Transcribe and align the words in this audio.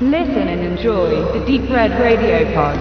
Listen 0.00 0.48
and 0.48 0.60
enjoy 0.60 1.22
the 1.32 1.38
Deep 1.46 1.70
Red 1.70 1.92
Radio 1.92 2.44
Pod. 2.52 2.76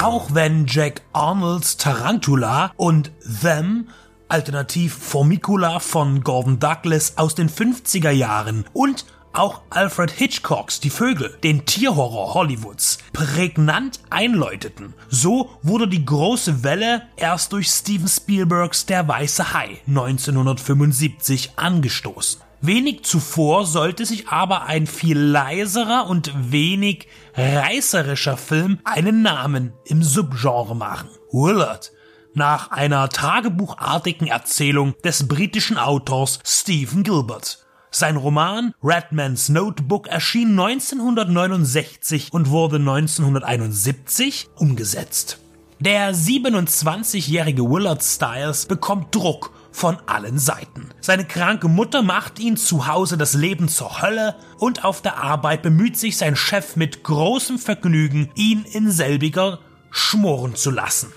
Auch 0.00 0.32
wenn 0.32 0.66
Jack 0.66 1.02
Arnolds 1.12 1.78
Tarantula 1.78 2.70
und 2.76 3.10
Them 3.42 3.88
alternativ 4.28 4.94
Formicula 4.94 5.80
von 5.80 6.22
Gordon 6.22 6.60
Douglas 6.60 7.18
aus 7.18 7.34
den 7.34 7.48
50er 7.48 8.10
Jahren 8.10 8.66
und 8.72 9.04
auch 9.32 9.62
Alfred 9.70 10.10
Hitchcocks 10.10 10.80
Die 10.80 10.90
Vögel, 10.90 11.36
den 11.42 11.64
Tierhorror 11.66 12.34
Hollywoods, 12.34 12.98
prägnant 13.12 14.00
einläuteten. 14.10 14.94
So 15.08 15.50
wurde 15.62 15.88
die 15.88 16.04
große 16.04 16.62
Welle 16.62 17.02
erst 17.16 17.52
durch 17.52 17.68
Steven 17.68 18.08
Spielbergs 18.08 18.86
Der 18.86 19.06
Weiße 19.08 19.52
Hai 19.52 19.80
1975 19.86 21.52
angestoßen. 21.56 22.40
Wenig 22.60 23.02
zuvor 23.02 23.66
sollte 23.66 24.06
sich 24.06 24.28
aber 24.28 24.66
ein 24.66 24.86
viel 24.86 25.18
leiserer 25.18 26.06
und 26.08 26.32
wenig 26.52 27.08
reißerischer 27.34 28.36
Film 28.36 28.78
einen 28.84 29.22
Namen 29.22 29.72
im 29.84 30.02
Subgenre 30.04 30.76
machen. 30.76 31.08
Willard 31.32 31.92
nach 32.34 32.70
einer 32.70 33.08
tagebuchartigen 33.08 34.28
Erzählung 34.28 34.94
des 35.02 35.28
britischen 35.28 35.76
Autors 35.76 36.38
Stephen 36.44 37.02
Gilbert. 37.02 37.66
Sein 37.94 38.16
Roman 38.16 38.72
Redman's 38.82 39.50
Notebook 39.50 40.08
erschien 40.08 40.58
1969 40.58 42.32
und 42.32 42.48
wurde 42.48 42.76
1971 42.76 44.48
umgesetzt. 44.56 45.38
Der 45.78 46.14
27-jährige 46.14 47.68
Willard 47.68 48.02
Stiles 48.02 48.64
bekommt 48.64 49.14
Druck 49.14 49.52
von 49.72 49.98
allen 50.06 50.38
Seiten. 50.38 50.88
Seine 51.02 51.26
kranke 51.26 51.68
Mutter 51.68 52.00
macht 52.00 52.38
ihn 52.38 52.56
zu 52.56 52.86
Hause 52.86 53.18
das 53.18 53.34
Leben 53.34 53.68
zur 53.68 54.00
Hölle 54.00 54.36
und 54.58 54.86
auf 54.86 55.02
der 55.02 55.18
Arbeit 55.18 55.60
bemüht 55.60 55.98
sich 55.98 56.16
sein 56.16 56.34
Chef 56.34 56.76
mit 56.76 57.02
großem 57.02 57.58
Vergnügen, 57.58 58.30
ihn 58.34 58.64
in 58.64 58.90
selbiger 58.90 59.58
schmoren 59.90 60.54
zu 60.54 60.70
lassen. 60.70 61.12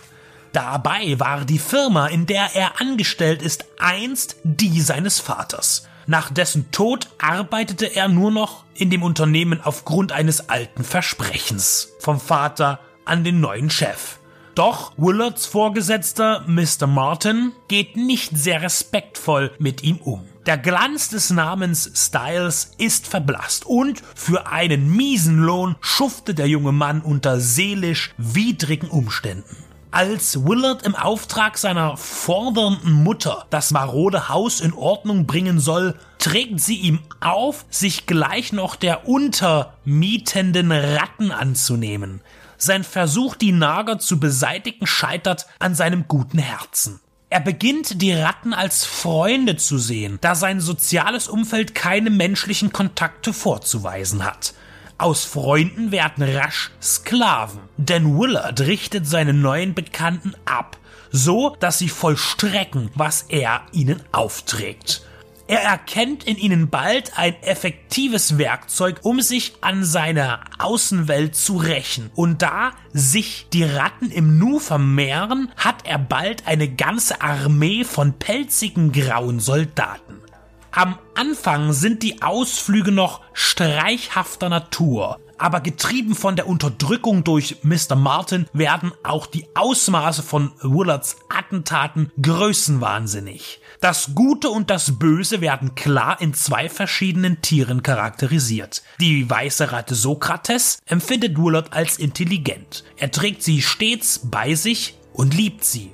Dabei 0.52 1.18
war 1.22 1.46
die 1.46 1.60
Firma, 1.60 2.08
in 2.08 2.26
der 2.26 2.54
er 2.54 2.82
angestellt 2.82 3.42
ist, 3.42 3.64
einst 3.80 4.36
die 4.44 4.82
seines 4.82 5.20
Vaters. 5.20 5.88
Nach 6.08 6.30
dessen 6.30 6.72
Tod 6.72 7.10
arbeitete 7.18 7.96
er 7.96 8.08
nur 8.08 8.32
noch 8.32 8.64
in 8.76 8.90
dem 8.90 9.02
Unternehmen 9.02 9.62
aufgrund 9.62 10.12
eines 10.12 10.50
alten 10.50 10.84
Versprechens 10.84 11.90
vom 12.00 12.20
Vater 12.20 12.80
an 13.06 13.24
den 13.24 13.40
neuen 13.40 13.70
Chef. 13.70 14.20
Doch 14.54 14.94
Willards 14.98 15.48
Vorgesetzter 15.48 16.46
Mr. 16.48 16.88
Martin 16.88 17.52
geht 17.68 17.98
nicht 17.98 18.38
sehr 18.38 18.62
respektvoll 18.62 19.52
mit 19.60 19.84
ihm 19.84 19.98
um. 19.98 20.24
Der 20.46 20.58
Glanz 20.58 21.10
des 21.10 21.32
Namens 21.32 21.92
Styles 21.96 22.72
ist 22.78 23.08
verblasst 23.08 23.66
und 23.66 24.02
für 24.14 24.48
einen 24.48 24.96
miesen 24.96 25.40
Lohn 25.40 25.76
schuftet 25.82 26.38
der 26.38 26.48
junge 26.48 26.72
Mann 26.72 27.02
unter 27.02 27.40
seelisch 27.40 28.14
widrigen 28.18 28.90
Umständen. 28.90 29.65
Als 29.92 30.46
Willard 30.46 30.84
im 30.84 30.96
Auftrag 30.96 31.58
seiner 31.58 31.96
fordernden 31.96 32.92
Mutter 32.92 33.46
das 33.50 33.72
marode 33.72 34.28
Haus 34.30 34.60
in 34.60 34.74
Ordnung 34.74 35.26
bringen 35.26 35.60
soll, 35.60 35.98
trägt 36.20 36.60
sie 36.60 36.76
ihm 36.76 37.00
auf, 37.22 37.66
sich 37.70 38.06
gleich 38.06 38.52
noch 38.52 38.76
der 38.76 39.08
untermietenden 39.08 40.72
Ratten 40.72 41.32
anzunehmen. 41.32 42.22
Sein 42.58 42.84
Versuch, 42.84 43.36
die 43.36 43.52
Nager 43.52 44.00
zu 44.00 44.20
beseitigen, 44.20 44.88
scheitert 44.88 45.48
an 45.60 45.76
seinem 45.76 46.08
guten 46.08 46.40
Herzen. 46.40 47.00
Er 47.30 47.42
beginnt 47.42 48.02
die 48.02 48.14
Ratten 48.14 48.54
als 48.54 48.86
Freunde 48.86 49.58
zu 49.58 49.78
sehen, 49.78 50.20
da 50.22 50.36
sein 50.36 50.62
soziales 50.62 51.28
Umfeld 51.28 51.76
keine 51.76 52.10
menschlichen 52.10 52.72
Kontakte 52.72 53.34
vorzuweisen 53.34 54.24
hat. 54.24 54.54
Aus 54.98 55.26
Freunden 55.26 55.92
werden 55.92 56.24
rasch 56.24 56.72
Sklaven, 56.82 57.60
denn 57.76 58.18
Willard 58.18 58.62
richtet 58.62 59.06
seine 59.06 59.34
neuen 59.34 59.74
Bekannten 59.74 60.34
ab, 60.46 60.78
so 61.12 61.58
dass 61.60 61.80
sie 61.80 61.90
vollstrecken, 61.90 62.92
was 62.96 63.24
er 63.24 63.64
ihnen 63.74 64.02
aufträgt. 64.14 65.06
Er 65.48 65.62
erkennt 65.62 66.24
in 66.24 66.38
ihnen 66.38 66.70
bald 66.70 67.20
ein 67.20 67.36
effektives 67.44 68.38
Werkzeug, 68.38 69.02
um 69.04 69.22
sich 69.22 69.54
an 69.62 69.84
seiner 69.84 70.40
Außenwelt 70.58 71.36
zu 71.36 71.58
rächen. 71.58 72.10
Und 72.16 72.42
da 72.42 72.72
sich 72.94 73.48
die 73.54 73.64
Ratten 73.64 74.10
im 74.10 74.40
Nu 74.40 74.60
vermehren, 74.60 75.52
hat 75.58 75.86
er 75.86 76.00
bald 76.00 76.48
eine 76.48 76.70
ganze 76.70 77.22
Armee 77.22 77.84
von 77.84 78.14
pelzigen 78.14 78.92
grauen 78.92 79.40
Soldaten. 79.40 80.25
Am 80.76 81.00
Anfang 81.14 81.72
sind 81.72 82.04
die 82.04 82.22
Ausflüge 82.22 82.92
noch 82.92 83.22
streichhafter 83.32 84.50
Natur, 84.50 85.22
aber 85.38 85.62
getrieben 85.62 86.16
von 86.16 86.36
der 86.36 86.50
Unterdrückung 86.50 87.24
durch 87.24 87.60
Mr. 87.64 87.96
Martin 87.96 88.46
werden 88.52 88.92
auch 89.02 89.26
die 89.26 89.48
Ausmaße 89.56 90.22
von 90.22 90.52
Willards 90.60 91.16
Attentaten 91.30 92.12
größenwahnsinnig. 92.22 93.62
Das 93.80 94.16
Gute 94.16 94.50
und 94.50 94.70
das 94.70 95.00
Böse 95.00 95.40
werden 95.40 95.76
klar 95.76 96.20
in 96.20 96.34
zwei 96.34 96.68
verschiedenen 96.68 97.42
Tieren 97.42 97.82
charakterisiert. 97.82 98.84
Die 99.00 99.30
weiße 99.30 99.72
Ratte 99.72 99.96
Sokrates 99.96 100.80
empfindet 100.88 101.38
Willard 101.38 101.72
als 101.72 101.98
intelligent. 101.98 102.84
Er 102.98 103.12
trägt 103.12 103.44
sie 103.44 103.62
stets 103.62 104.20
bei 104.26 104.56
sich 104.56 104.98
und 105.14 105.34
liebt 105.34 105.64
sie. 105.64 105.92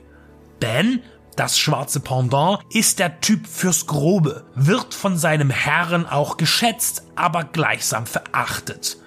Ben 0.59 1.03
das 1.41 1.57
schwarze 1.57 1.99
Pendant 2.01 2.59
ist 2.69 2.99
der 2.99 3.19
Typ 3.19 3.47
fürs 3.47 3.87
Grobe, 3.87 4.43
wird 4.53 4.93
von 4.93 5.17
seinem 5.17 5.49
Herren 5.49 6.05
auch 6.05 6.37
geschätzt, 6.37 7.01
aber 7.15 7.45
gleichsam 7.45 8.05
verachtet. 8.05 8.97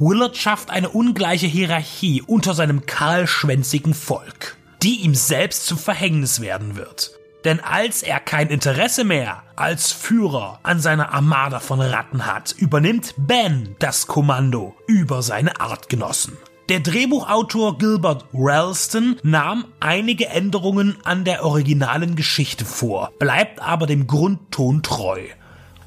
Willard 0.00 0.36
schafft 0.36 0.70
eine 0.70 0.88
ungleiche 0.88 1.46
Hierarchie 1.46 2.20
unter 2.20 2.52
seinem 2.52 2.84
kahlschwänzigen 2.84 3.94
Volk, 3.94 4.56
die 4.82 5.02
ihm 5.02 5.14
selbst 5.14 5.66
zum 5.66 5.78
Verhängnis 5.78 6.40
werden 6.40 6.74
wird. 6.74 7.12
Denn 7.44 7.60
als 7.60 8.02
er 8.02 8.18
kein 8.18 8.48
Interesse 8.48 9.04
mehr 9.04 9.44
als 9.54 9.92
Führer 9.92 10.58
an 10.64 10.80
seiner 10.80 11.12
Armada 11.12 11.60
von 11.60 11.80
Ratten 11.80 12.26
hat, 12.26 12.56
übernimmt 12.58 13.14
Ben 13.18 13.76
das 13.78 14.08
Kommando 14.08 14.74
über 14.88 15.22
seine 15.22 15.60
Artgenossen. 15.60 16.36
Der 16.70 16.80
Drehbuchautor 16.80 17.76
Gilbert 17.76 18.24
Ralston 18.32 19.16
nahm 19.22 19.66
einige 19.80 20.28
Änderungen 20.28 20.96
an 21.04 21.24
der 21.24 21.44
originalen 21.44 22.16
Geschichte 22.16 22.64
vor, 22.64 23.12
bleibt 23.18 23.60
aber 23.60 23.86
dem 23.86 24.06
Grundton 24.06 24.82
treu. 24.82 25.20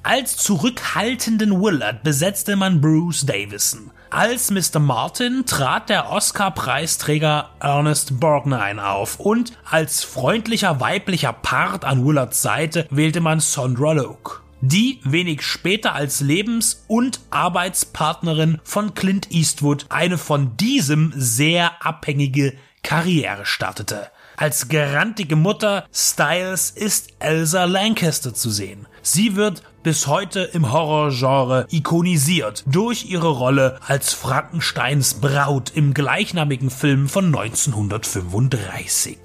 Als 0.04 0.38
zurückhaltenden 0.38 1.60
Willard 1.60 2.04
besetzte 2.04 2.56
man 2.56 2.80
Bruce 2.80 3.26
Davison. 3.26 3.90
Als 4.12 4.52
Mr. 4.52 4.80
Martin 4.80 5.48
trat 5.48 5.90
der 5.90 6.12
Oscar-Preisträger 6.12 7.50
Ernest 7.60 8.20
Borgnine 8.20 8.88
auf 8.88 9.20
und 9.20 9.54
als 9.68 10.04
freundlicher 10.04 10.80
weiblicher 10.80 11.34
Part 11.34 11.86
an 11.86 12.06
Willards 12.06 12.44
Seite 12.44 12.88
wählte 12.92 13.20
man 13.20 13.40
Sondra 13.40 13.94
Loke 13.94 14.47
die 14.62 15.00
wenig 15.04 15.42
später 15.42 15.94
als 15.94 16.22
Lebens- 16.22 16.84
und 16.88 17.20
Arbeitspartnerin 17.30 18.60
von 18.64 18.94
Clint 18.94 19.32
Eastwood 19.32 19.86
eine 19.90 20.18
von 20.18 20.58
diesem 20.58 21.14
sehr 21.16 21.86
abhängige 21.86 22.54
Karriere 22.84 23.46
startete. 23.46 24.08
Als 24.40 24.70
garantige 24.70 25.36
Mutter 25.36 25.86
Styles 25.92 26.70
ist 26.70 27.10
Elsa 27.20 27.66
Lancaster 27.66 28.36
zu 28.36 28.52
sehen. 28.52 28.88
Sie 29.02 29.36
wird 29.36 29.64
bis 29.82 30.06
heute 30.06 30.42
im 30.42 30.72
Horrorgenre 30.72 31.66
ikonisiert 31.72 32.64
durch 32.68 33.06
ihre 33.06 33.30
Rolle 33.30 33.80
als 33.88 34.14
Frankensteins 34.14 35.16
Braut 35.16 35.72
im 35.74 35.96
gleichnamigen 35.96 36.70
Film 36.70 37.10
von 37.10 37.26
1935. 37.26 39.18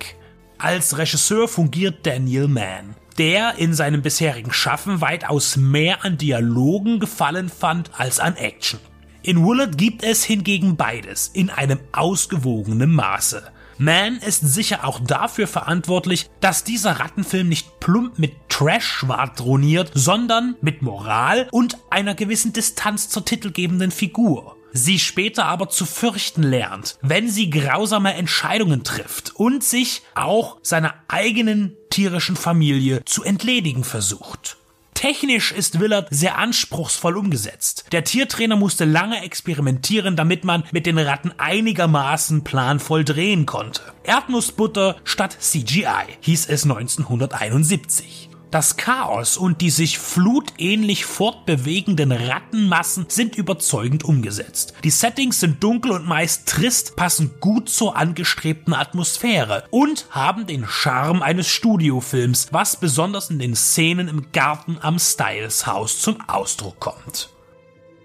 Als 0.57 0.97
Regisseur 0.97 1.47
fungiert 1.47 2.07
Daniel 2.07 2.49
Mann 2.49 2.97
der 3.15 3.57
in 3.59 3.75
seinem 3.75 4.03
bisherigen 4.03 4.53
Schaffen 4.53 5.01
weitaus 5.01 5.57
mehr 5.57 6.05
an 6.05 6.19
Dialogen 6.19 7.01
gefallen 7.01 7.49
fand 7.49 7.91
als 7.99 8.21
an 8.21 8.37
Action. 8.37 8.81
In 9.23 9.45
Willard 9.47 9.79
gibt 9.79 10.03
es 10.03 10.25
hingegen 10.25 10.77
beides 10.77 11.29
in 11.33 11.51
einem 11.51 11.79
ausgewogenen 11.93 12.93
Maße. 12.93 13.43
Mann 13.79 14.17
ist 14.17 14.41
sicher 14.41 14.85
auch 14.85 15.01
dafür 15.01 15.47
verantwortlich, 15.47 16.29
dass 16.41 16.65
dieser 16.65 17.01
Rattenfilm 17.01 17.49
nicht 17.49 17.81
plump 17.81 18.19
mit 18.19 18.33
Trash 18.49 18.85
schwadroniert, 18.85 19.91
sondern 19.95 20.57
mit 20.61 20.83
Moral 20.83 21.49
und 21.53 21.79
einer 21.91 22.15
gewissen 22.15 22.53
Distanz 22.53 23.09
zur 23.09 23.25
titelgebenden 23.25 23.91
Figur 23.91 24.57
sie 24.73 24.99
später 24.99 25.47
aber 25.47 25.69
zu 25.69 25.87
fürchten 25.87 26.43
lernt, 26.43 26.99
wenn 27.03 27.29
sie 27.31 27.51
grausame 27.51 28.15
Entscheidungen 28.15 28.85
trifft 28.85 29.35
und 29.37 29.63
sich 29.65 30.03
auch 30.15 30.59
seiner 30.63 30.95
eigenen 31.09 31.77
tierischen 31.91 32.37
Familie 32.37 33.05
zu 33.05 33.23
entledigen 33.23 33.85
versucht. 33.85 34.57
Technisch 34.95 35.51
ist 35.51 35.81
Willard 35.81 36.07
sehr 36.11 36.39
anspruchsvoll 36.39 37.17
umgesetzt. 37.17 37.87
Der 37.91 38.05
Tiertrainer 38.05 38.55
musste 38.55 38.85
lange 38.85 39.23
experimentieren, 39.25 40.15
damit 40.15 40.45
man 40.45 40.63
mit 40.71 40.87
den 40.87 40.99
Ratten 40.99 41.33
einigermaßen 41.39 42.45
planvoll 42.45 43.05
drehen 43.05 43.45
konnte. 43.45 43.83
Erdnussbutter 44.05 44.97
statt 45.03 45.37
CGI 45.41 46.19
hieß 46.21 46.49
es 46.49 46.63
1971. 46.63 48.29
Das 48.53 48.77
Chaos 48.77 49.39
und 49.39 49.63
die 49.63 49.71
sich 49.71 49.99
flutähnlich 49.99 51.07
fortbewegenden 51.07 52.13
Rattenmassen 52.13 53.07
sind 53.09 53.35
überzeugend 53.35 54.05
umgesetzt. 54.05 54.75
Die 54.85 54.91
Settings 54.91 55.41
sind 55.41 55.65
dunkel 55.65 55.93
und 55.93 56.07
meist 56.07 56.47
trist, 56.51 56.95
passen 56.95 57.31
gut 57.41 57.71
zur 57.71 57.97
angestrebten 57.97 58.75
Atmosphäre 58.75 59.65
und 59.71 60.05
haben 60.11 60.47
den 60.47 60.67
Charme 60.67 61.23
eines 61.23 61.49
Studiofilms, 61.49 62.49
was 62.51 62.77
besonders 62.77 63.31
in 63.31 63.39
den 63.39 63.57
Szenen 63.57 64.09
im 64.09 64.27
Garten 64.33 64.77
am 64.83 64.99
Styles 64.99 65.67
Haus 65.67 66.03
zum 66.03 66.19
Ausdruck 66.29 66.79
kommt. 66.79 67.31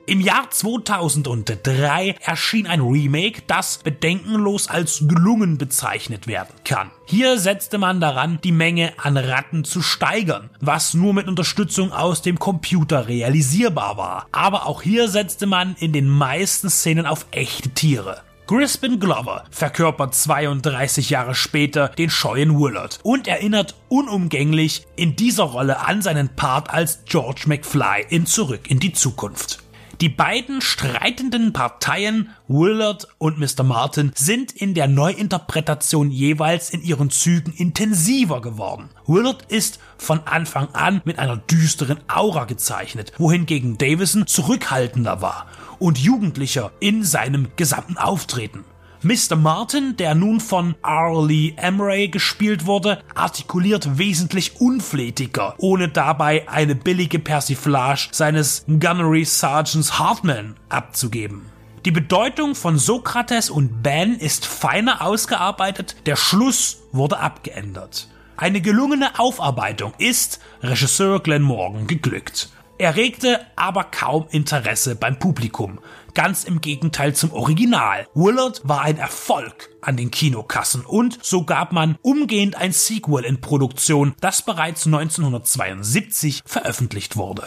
Im 0.10 0.22
Jahr 0.22 0.50
2003 0.50 2.16
erschien 2.22 2.66
ein 2.66 2.80
Remake, 2.80 3.42
das 3.46 3.80
bedenkenlos 3.80 4.70
als 4.70 5.04
gelungen 5.06 5.58
bezeichnet 5.58 6.28
werden 6.28 6.56
kann. 6.64 6.92
Hier 7.04 7.38
setzte 7.38 7.78
man 7.78 8.00
daran, 8.00 8.40
die 8.42 8.54
Menge 8.54 8.94
an 8.96 9.18
Ratten 9.18 9.66
zu 9.66 9.82
steigern, 9.82 10.50
was 10.62 10.94
nur 10.94 11.14
mit 11.14 11.28
Unterstützung 11.28 11.92
aus 11.92 12.22
dem 12.22 12.40
Computer 12.40 13.10
realisierbar 13.10 13.98
war. 13.98 14.28
Aber 14.32 14.66
auch 14.66 14.82
hier 14.82 15.10
setzte 15.10 15.46
man 15.46 15.76
in 15.78 15.92
den 15.92 16.08
meisten 16.08 16.70
Szenen 16.70 17.06
auf 17.06 17.26
echte 17.32 17.68
Tiere. 17.72 18.22
Crispin 18.48 19.02
Glover 19.02 19.44
verkörpert 19.52 20.16
32 20.16 21.10
Jahre 21.10 21.36
später 21.36 21.90
den 21.90 22.10
scheuen 22.10 22.58
Willard 22.58 23.02
und 23.04 23.28
erinnert 23.28 23.76
unumgänglich 23.90 24.88
in 24.96 25.18
dieser 25.18 25.44
Rolle 25.44 25.86
an 25.86 26.02
seinen 26.02 26.30
Part 26.30 26.70
als 26.70 27.04
George 27.04 27.44
McFly 27.48 28.06
in 28.08 28.26
Zurück 28.26 28.72
in 28.72 28.80
die 28.80 28.94
Zukunft. 28.94 29.67
Die 30.00 30.10
beiden 30.10 30.62
streitenden 30.62 31.54
Parteien, 31.54 32.30
Willard 32.48 33.08
und 33.18 33.40
Mr. 33.40 33.64
Martin, 33.64 34.12
sind 34.14 34.52
in 34.52 34.76
der 34.76 34.88
Neuinterpretation 34.88 36.12
jeweils 36.12 36.70
in 36.70 36.84
ihren 36.84 37.10
Zügen 37.10 37.52
intensiver 37.52 38.40
geworden. 38.40 38.90
Willard 39.08 39.52
ist 39.52 39.80
von 39.98 40.20
Anfang 40.26 40.68
an 40.74 41.02
mit 41.04 41.18
einer 41.18 41.38
düsteren 41.38 41.98
Aura 42.08 42.46
gezeichnet, 42.46 43.12
wohingegen 43.18 43.80
Davison 43.80 44.28
zurückhaltender 44.28 45.24
war 45.24 45.48
und 45.80 45.98
jugendlicher 45.98 46.72
in 46.80 47.04
seinem 47.04 47.48
gesamten 47.56 47.98
Auftreten. 47.98 48.66
Mr. 49.08 49.38
Martin, 49.38 49.96
der 49.96 50.16
nun 50.16 50.42
von 50.42 50.76
Arlie 50.82 51.54
Emray 51.56 52.10
gespielt 52.10 52.66
wurde, 52.66 53.02
artikuliert 53.16 53.98
wesentlich 53.98 54.60
unflätiger, 54.60 55.56
ohne 55.60 55.88
dabei 55.88 56.50
eine 56.50 56.76
billige 56.76 57.18
Persiflage 57.18 58.10
seines 58.12 58.66
Gunnery 58.68 59.24
Sergeants 59.24 59.98
Hartman 59.98 60.58
abzugeben. 60.68 61.46
Die 61.86 61.92
Bedeutung 61.92 62.54
von 62.54 62.78
Sokrates 62.78 63.50
und 63.50 63.82
Ben 63.82 64.16
ist 64.16 64.46
feiner 64.46 65.02
ausgearbeitet, 65.02 65.96
der 66.06 66.18
Schluss 66.18 66.80
wurde 66.92 67.18
abgeändert. 67.18 68.10
Eine 68.36 68.60
gelungene 68.60 69.18
Aufarbeitung 69.20 69.94
ist 70.00 70.42
Regisseur 70.62 71.22
Glenn 71.22 71.44
Morgan 71.44 71.88
geglückt. 71.88 72.50
Er 72.80 72.96
regte 72.96 73.40
aber 73.56 73.86
kaum 73.86 74.28
Interesse 74.30 74.96
beim 74.96 75.18
Publikum, 75.18 75.80
ganz 76.14 76.44
im 76.44 76.62
Gegenteil 76.62 77.16
zum 77.16 77.34
Original. 77.34 78.08
Willard 78.14 78.62
war 78.66 78.82
ein 78.82 78.98
Erfolg 78.98 79.70
an 79.82 79.98
den 79.98 80.12
Kinokassen 80.12 80.86
und 80.86 81.18
so 81.24 81.44
gab 81.44 81.72
man 81.72 81.98
umgehend 82.04 82.56
ein 82.56 82.74
Sequel 82.74 83.26
in 83.26 83.42
Produktion, 83.42 84.14
das 84.22 84.44
bereits 84.44 84.86
1972 84.86 86.44
veröffentlicht 86.46 87.18
wurde. 87.18 87.46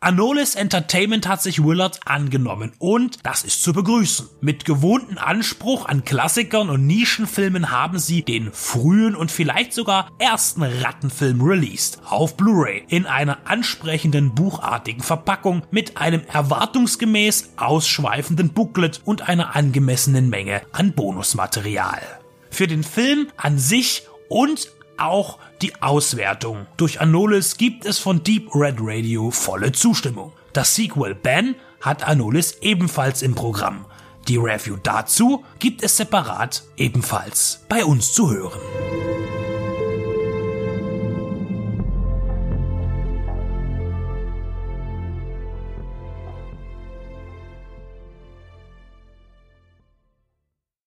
Anolis 0.00 0.54
Entertainment 0.54 1.26
hat 1.26 1.42
sich 1.42 1.64
Willard 1.64 2.00
angenommen 2.04 2.72
und 2.78 3.24
das 3.24 3.44
ist 3.44 3.62
zu 3.62 3.72
begrüßen. 3.72 4.28
Mit 4.40 4.64
gewohnten 4.64 5.16
Anspruch 5.16 5.86
an 5.86 6.04
Klassikern 6.04 6.68
und 6.68 6.86
Nischenfilmen 6.86 7.70
haben 7.70 7.98
sie 7.98 8.22
den 8.22 8.52
frühen 8.52 9.16
und 9.16 9.30
vielleicht 9.30 9.72
sogar 9.72 10.10
ersten 10.18 10.62
Rattenfilm 10.62 11.40
released 11.40 12.00
auf 12.04 12.36
Blu-ray 12.36 12.84
in 12.88 13.06
einer 13.06 13.38
ansprechenden 13.46 14.34
buchartigen 14.34 15.02
Verpackung 15.02 15.62
mit 15.70 15.96
einem 15.96 16.22
erwartungsgemäß 16.30 17.54
ausschweifenden 17.56 18.50
Booklet 18.50 19.00
und 19.04 19.28
einer 19.28 19.56
angemessenen 19.56 20.28
Menge 20.28 20.62
an 20.72 20.92
Bonusmaterial. 20.92 22.02
Für 22.50 22.66
den 22.66 22.84
Film 22.84 23.28
an 23.36 23.58
sich 23.58 24.06
und 24.28 24.68
auch 24.98 25.38
die 25.62 25.80
Auswertung. 25.82 26.66
Durch 26.76 27.00
Anolis 27.00 27.56
gibt 27.56 27.84
es 27.84 27.98
von 27.98 28.22
Deep 28.22 28.54
Red 28.54 28.76
Radio 28.80 29.30
volle 29.30 29.72
Zustimmung. 29.72 30.32
Das 30.52 30.74
Sequel 30.74 31.14
Ben 31.14 31.54
hat 31.80 32.06
Anolis 32.06 32.58
ebenfalls 32.60 33.22
im 33.22 33.34
Programm. 33.34 33.86
Die 34.28 34.38
Review 34.38 34.76
dazu 34.82 35.44
gibt 35.58 35.82
es 35.82 35.96
separat 35.96 36.64
ebenfalls 36.76 37.64
bei 37.68 37.84
uns 37.84 38.12
zu 38.12 38.30
hören. 38.30 38.60